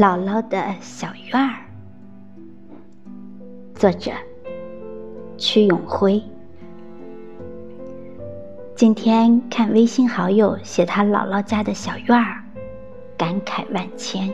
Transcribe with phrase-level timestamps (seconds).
[0.00, 1.56] 姥姥的小院儿，
[3.74, 4.10] 作者
[5.36, 6.22] 屈永辉。
[8.74, 12.42] 今天看微信好友写他姥姥家的小院儿，
[13.18, 14.32] 感慨万千。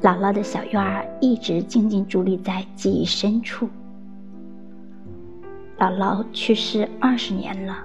[0.00, 3.68] 姥姥的小院儿一直静静伫立在记忆深处。
[5.76, 7.76] 姥姥去世二十年了，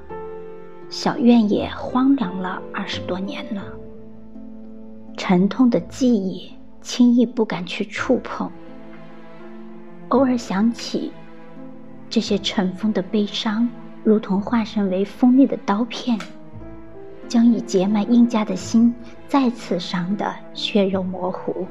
[0.91, 3.63] 小院也荒凉了二十多年了。
[5.15, 8.49] 沉痛的记忆，轻易不敢去触碰。
[10.09, 11.11] 偶尔想起，
[12.09, 13.67] 这些尘封的悲伤，
[14.03, 16.17] 如同化身为锋利的刀片，
[17.27, 18.93] 将已结满印痂的心
[19.27, 21.65] 再次伤得血肉模糊。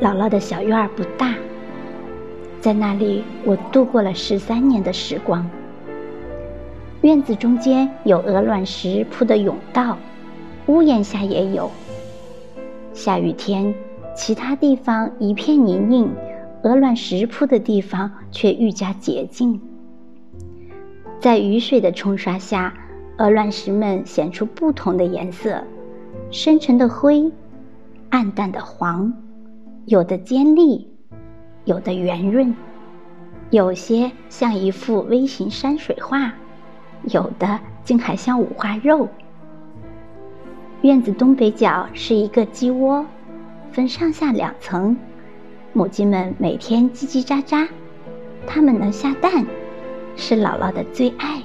[0.00, 1.34] 姥姥的小院儿不大，
[2.60, 5.48] 在那里我度过了十三年的时光。
[7.02, 9.96] 院子中间有鹅卵石铺的甬道，
[10.66, 11.70] 屋檐下也有。
[12.92, 13.74] 下雨天，
[14.14, 16.10] 其他地方一片泥泞，
[16.62, 19.58] 鹅卵石铺的地方却愈加洁净。
[21.18, 22.74] 在雨水的冲刷下，
[23.16, 25.64] 鹅卵石们显出不同的颜色：
[26.30, 27.32] 深沉的灰，
[28.10, 29.10] 暗淡的黄，
[29.86, 30.86] 有的尖利，
[31.64, 32.54] 有的圆润，
[33.48, 36.34] 有些像一幅微型山水画。
[37.04, 39.08] 有的竟还像五花肉。
[40.82, 43.04] 院子东北角是一个鸡窝，
[43.70, 44.96] 分上下两层。
[45.72, 47.68] 母鸡们每天叽叽喳喳，
[48.46, 49.44] 它们能下蛋，
[50.16, 51.40] 是姥姥的最爱。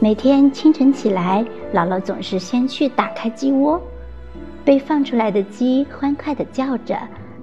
[0.00, 1.44] 每天清晨起来，
[1.74, 3.80] 姥姥总是先去打开鸡窝，
[4.64, 6.96] 被放出来的鸡欢快地叫着，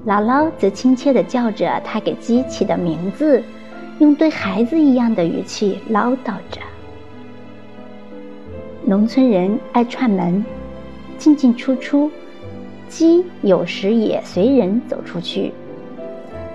[0.06, 3.44] 姥姥则亲切地叫着她给鸡起的名字。
[4.00, 6.60] 用对孩子一样的语气唠叨着。
[8.84, 10.44] 农村人爱串门，
[11.18, 12.12] 进进出出，
[12.90, 15.54] 鸡有时也随人走出去。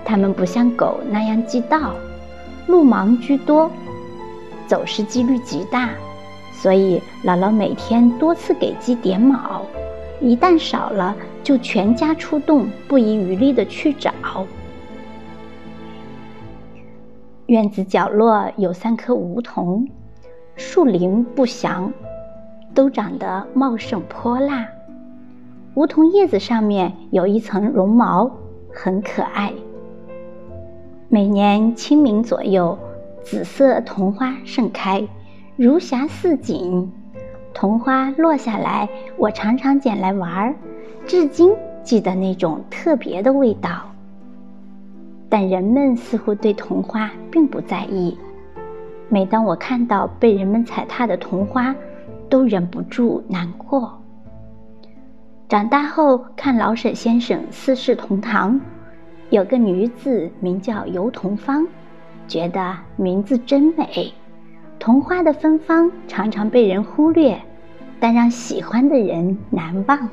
[0.05, 1.93] 它们不像狗那样记道，
[2.67, 3.71] 路盲居多，
[4.67, 5.89] 走失几率极大，
[6.53, 9.65] 所以姥姥每天多次给鸡点卯，
[10.21, 14.13] 一旦少了，就全家出动，不遗余力的去找。
[17.51, 19.85] 院子角落有三棵梧桐，
[20.55, 21.91] 树龄不详，
[22.73, 24.65] 都长得茂盛泼辣。
[25.73, 28.31] 梧桐叶子上面有一层绒毛，
[28.73, 29.51] 很可爱。
[31.09, 32.79] 每年清明左右，
[33.21, 35.05] 紫色桐花盛开，
[35.57, 36.89] 如霞似锦。
[37.53, 38.87] 桐花落下来，
[39.17, 40.55] 我常常捡来玩儿，
[41.05, 43.90] 至今记得那种特别的味道。
[45.31, 48.17] 但人们似乎对桐花并不在意。
[49.07, 51.73] 每当我看到被人们踩踏的桐花，
[52.29, 53.97] 都忍不住难过。
[55.47, 58.59] 长大后看老舍先生四世同堂，
[59.29, 61.65] 有个女子名叫尤桐芳，
[62.27, 64.13] 觉得名字真美。
[64.79, 67.39] 桐花的芬芳常常被人忽略，
[68.01, 70.09] 但让喜欢的人难忘。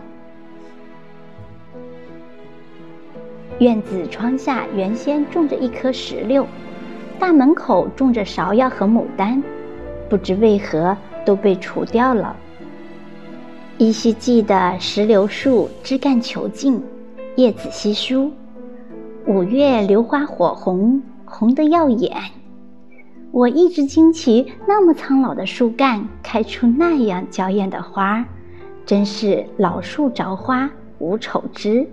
[3.59, 6.47] 院子窗下原先种着一棵石榴，
[7.19, 9.43] 大门口种着芍药和牡丹，
[10.09, 10.97] 不知为何
[11.27, 12.37] 都被除掉了。
[13.79, 16.81] 依稀记得石榴树枝干遒劲，
[17.37, 18.33] 叶子稀疏，
[19.27, 22.13] 五月榴花火红，红得耀眼。
[23.33, 28.25] 我一直惊奇，那么苍老的树干开出那样娇艳的花，
[28.87, 31.89] 真是老树着花无丑枝。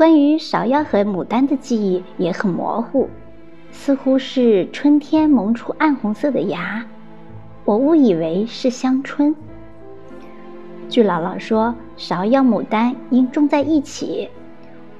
[0.00, 3.06] 关于芍药和牡丹的记忆也很模糊，
[3.70, 6.86] 似乎是春天萌出暗红色的芽，
[7.66, 9.36] 我误以为是香椿。
[10.88, 14.30] 据姥姥说，芍药、牡丹应种在一起，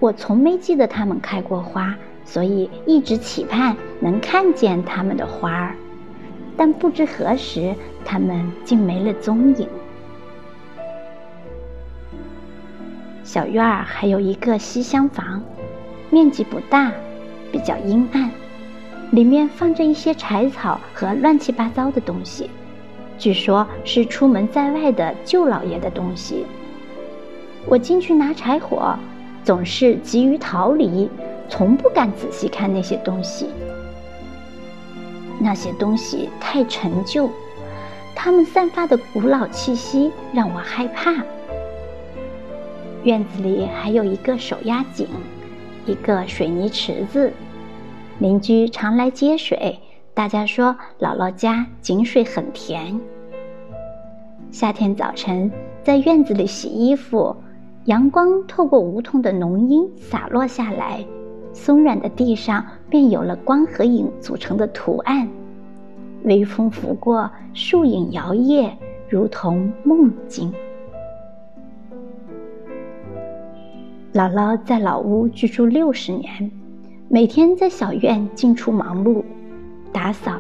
[0.01, 1.97] 我从没记得它们开过花，
[2.27, 5.75] 所以一直期盼能看见它们的花儿，
[6.59, 7.75] 但不知何时，
[8.05, 9.67] 它们竟没了踪影。
[13.33, 15.41] 小院儿还有一个西厢房，
[16.11, 16.91] 面积不大，
[17.53, 18.29] 比较阴暗，
[19.13, 22.51] 里面放着一些柴草和乱七八糟的东西，
[23.17, 26.45] 据说是出门在外的舅老爷的东西。
[27.67, 28.97] 我进去拿柴火，
[29.45, 31.09] 总是急于逃离，
[31.49, 33.47] 从不敢仔细看那些东西。
[35.39, 37.31] 那些东西太陈旧，
[38.13, 41.15] 它们散发的古老气息让我害怕。
[43.05, 45.07] 院子里还有一个手压井，
[45.87, 47.33] 一个水泥池子，
[48.19, 49.79] 邻居常来接水。
[50.13, 53.01] 大家说姥姥家井水很甜。
[54.51, 55.51] 夏天早晨，
[55.83, 57.35] 在院子里洗衣服，
[57.87, 61.03] 阳光透过梧桐的浓荫洒落下来，
[61.55, 65.27] 松软的地上便有了光和影组成的图案。
[66.25, 68.71] 微风拂过，树影摇曳，
[69.09, 70.53] 如同梦境。
[74.21, 76.53] 姥姥在老屋居住六十年，
[77.09, 79.25] 每天在小院进出忙碌，
[79.95, 80.39] 打扫、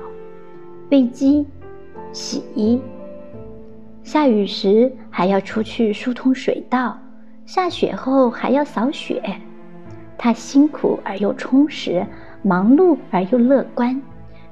[0.90, 1.46] 喂鸡、
[2.12, 2.78] 洗衣。
[4.02, 6.98] 下雨时还要出去疏通水道，
[7.46, 9.22] 下雪后还要扫雪。
[10.18, 12.06] 她辛苦而又充实，
[12.42, 13.98] 忙碌而又乐观。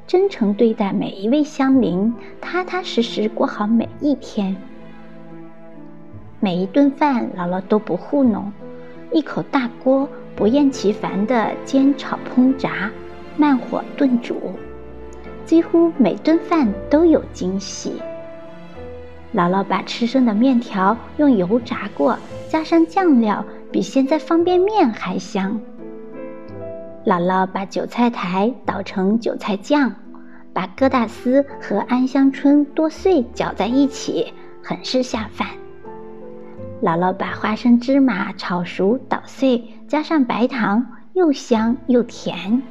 [0.06, 4.56] 真诚对待每一位乡邻，踏踏实实过好每一天。
[6.40, 8.50] 每一顿饭，姥姥都不糊弄，
[9.12, 12.90] 一口大锅不厌其烦地煎炒烹炸，
[13.36, 14.52] 慢火炖煮，
[15.44, 17.94] 几乎每顿饭都有惊喜。
[19.34, 22.18] 姥姥把吃剩的面条用油炸过，
[22.48, 25.60] 加上酱料，比现在方便面还香。
[27.04, 29.94] 姥姥把韭菜苔捣成韭菜酱，
[30.52, 34.32] 把疙瘩丝和安香椿剁碎搅在一起，
[34.62, 35.48] 很是下饭。
[36.80, 42.62] 姥姥把花生芝麻炒熟捣碎，加上白糖，又香又甜。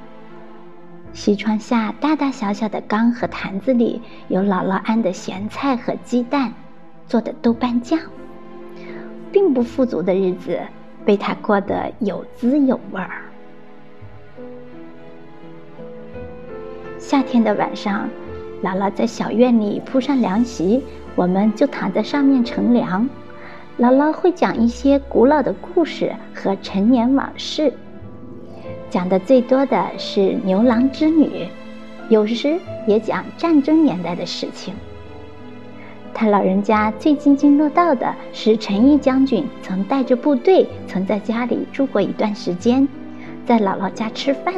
[1.12, 6.54] 西窗下大大小小的缸和坛子里有姥姥安的咸菜和鸡蛋，
[7.06, 8.00] 做的豆瓣酱。
[9.30, 10.58] 并不富足的日子，
[11.04, 13.22] 被他过得有滋有味儿。
[16.98, 18.10] 夏天的晚上，
[18.64, 20.82] 姥姥在小院里铺上凉席，
[21.14, 23.08] 我们就躺在上面乘凉。
[23.80, 27.72] 姥姥会讲一些古老的故事和陈年往事，
[28.90, 31.48] 讲的最多的是牛郎织女，
[32.10, 34.74] 有时也讲战争年代的事情。
[36.12, 42.88] 他老人家最津津乐道的是陈毅将军曾带着部队曾在家里住过一段时间，
[43.46, 44.56] 在姥姥家吃饭。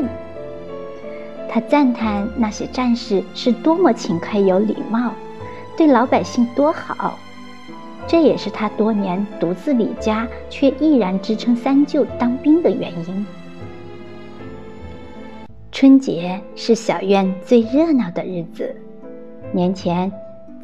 [1.49, 5.11] 他赞叹那些战士是多么勤快有礼貌，
[5.75, 7.19] 对老百姓多好，
[8.09, 13.25] 这也是他多年独自离家却毅然支撑三舅当兵的原因。
[15.71, 18.75] 春节是小院最热闹的日子，
[19.51, 20.11] 年前，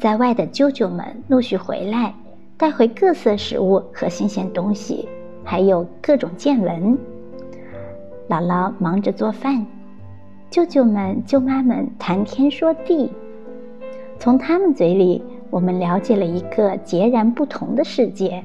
[0.00, 2.12] 在外的舅舅们陆续回来，
[2.56, 5.08] 带回各色食物和新鲜东西，
[5.44, 6.98] 还有各种见闻。
[8.28, 9.64] 姥姥忙着做饭。
[10.50, 13.08] 舅舅们、舅妈们谈天说地，
[14.18, 15.22] 从他们嘴里，
[15.56, 18.44] 我们了解了一个截然不同的世界。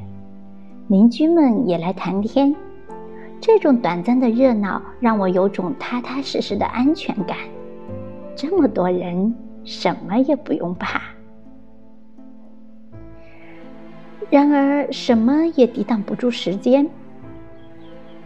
[0.87, 2.55] 邻居们也来谈天，
[3.41, 7.35] 这种短暂的热闹让我有种踏踏实实的安全感。
[8.33, 9.35] 这么多人，
[9.65, 11.01] 什么也不用怕。
[14.29, 16.89] 然而，什么也抵挡不住时间。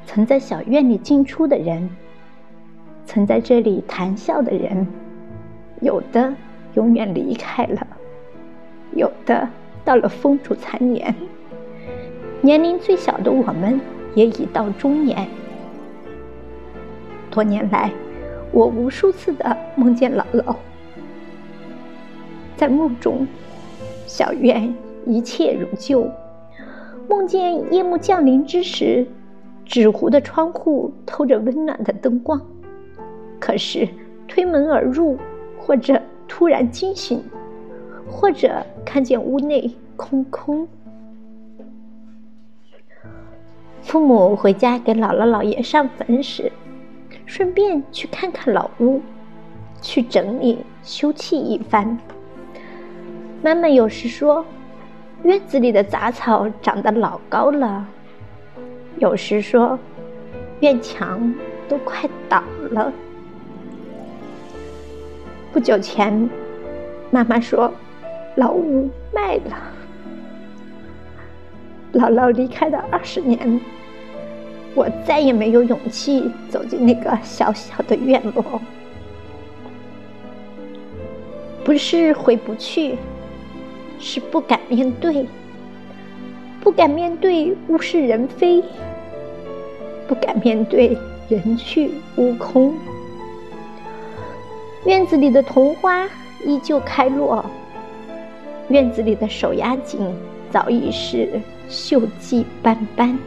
[0.05, 1.89] 曾在小院里进出的人。
[3.03, 4.85] 曾在这里谈笑的人，
[5.81, 6.31] 有的
[6.75, 7.87] 永远离开了，
[8.95, 9.47] 有的
[9.83, 11.13] 到了风烛残年。
[12.41, 13.79] 年龄最小的我们
[14.15, 15.27] 也已到中年。
[17.29, 17.91] 多年来，
[18.51, 20.55] 我无数次的梦见姥姥，
[22.55, 23.27] 在梦中，
[24.07, 24.73] 小院
[25.05, 26.07] 一切如旧；
[27.09, 29.05] 梦见夜幕降临之时，
[29.65, 32.41] 纸糊的窗户透着温暖的灯光。
[33.39, 33.87] 可是，
[34.27, 35.17] 推门而入，
[35.57, 37.21] 或者突然惊醒，
[38.09, 40.67] 或者看见屋内空空。
[43.81, 46.51] 父母回家给姥姥姥爷上坟时，
[47.25, 49.01] 顺便去看看老屋，
[49.81, 51.97] 去整理修葺一番。
[53.43, 54.43] 妈妈有时说，
[55.23, 57.85] 院子里的杂草长得老高了；
[58.97, 59.77] 有时说，
[60.61, 61.33] 院墙
[61.69, 62.91] 都快倒了。
[65.53, 66.27] 不久前，
[67.11, 67.71] 妈妈说，
[68.35, 69.57] 老屋卖了。
[71.93, 73.59] 姥姥离开的二十年，
[74.73, 78.61] 我再也没有勇气走进那个小小的院落。
[81.63, 82.97] 不是回不去，
[83.97, 85.25] 是不敢面对，
[86.61, 88.61] 不敢面对物是人非，
[90.07, 90.97] 不敢面对
[91.29, 92.75] 人去屋空。
[94.85, 96.07] 院子里的桐花
[96.45, 97.43] 依旧开落，
[98.69, 99.99] 院子里的手压井
[100.49, 103.17] 早已是锈迹斑斑。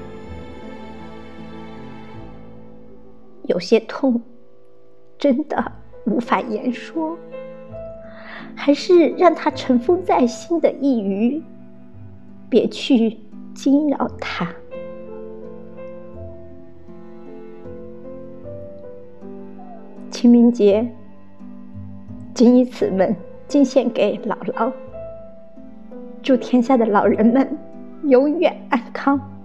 [3.45, 4.21] 有些痛，
[5.17, 5.73] 真的
[6.05, 7.17] 无法言说，
[8.55, 11.43] 还是让它尘封在心的一隅，
[12.51, 13.17] 别去
[13.55, 14.53] 惊扰他。
[20.11, 20.87] 清明节，
[22.35, 23.15] 谨以此文
[23.47, 24.73] 敬献给姥姥，
[26.23, 27.49] 祝天下的老人们
[28.05, 29.38] 永远安康。